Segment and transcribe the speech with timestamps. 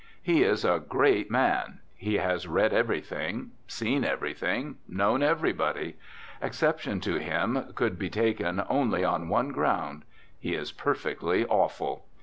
[0.23, 5.95] He is a great man; he has read everything; seen everything; known everybody.
[6.41, 10.03] Exception to him could be taken only on one ground.
[10.39, 12.07] He is perfectly awful.